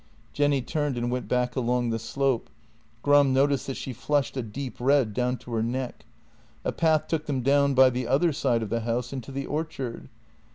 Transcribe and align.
."Jenny 0.33 0.63
turned 0.63 0.97
and 0.97 1.11
went 1.11 1.27
back 1.27 1.55
along 1.55 1.91
the 1.91 1.99
slope. 1.99 2.49
Gram 3.03 3.33
noticed 3.35 3.67
that 3.67 3.77
she 3.77 3.93
flushed 3.93 4.35
a 4.35 4.41
deep 4.41 4.77
red 4.79 5.13
down 5.13 5.37
to 5.37 5.53
her 5.53 5.61
neck. 5.61 6.05
A 6.65 6.71
path 6.71 7.07
took 7.07 7.27
them 7.27 7.41
down 7.43 7.75
by 7.75 7.91
the 7.91 8.07
other 8.07 8.33
side 8.33 8.63
of 8.63 8.71
the 8.71 8.79
house 8.79 9.13
into 9.13 9.31
the 9.31 9.45
orchard. 9.45 10.09